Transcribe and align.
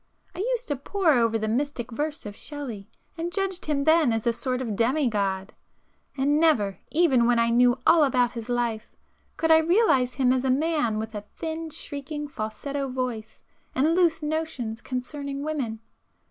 I 0.33 0.39
used 0.39 0.67
to 0.69 0.75
pore 0.75 1.13
over 1.13 1.37
the 1.37 1.47
mystic 1.47 1.91
verse 1.91 2.25
of 2.25 2.35
Shelley, 2.35 2.89
and 3.19 3.31
judged 3.31 3.67
him 3.67 3.83
then 3.83 4.11
as 4.11 4.25
a 4.25 4.33
sort 4.33 4.59
of 4.59 4.75
demi 4.75 5.07
god;—and 5.07 6.39
never, 6.39 6.79
even 6.89 7.27
when 7.27 7.37
I 7.37 7.51
knew 7.51 7.77
all 7.85 8.03
about 8.03 8.31
his 8.31 8.49
life, 8.49 8.95
could 9.37 9.51
I 9.51 9.59
realize 9.59 10.15
him 10.15 10.33
as 10.33 10.43
a 10.43 10.49
man 10.49 10.97
with 10.97 11.13
a 11.13 11.21
thin, 11.35 11.69
shrieking 11.69 12.27
falsetto 12.27 12.87
voice 12.87 13.41
and 13.75 13.93
'loose' 13.93 14.23
notions 14.23 14.81
concerning 14.81 15.43
women. 15.43 15.79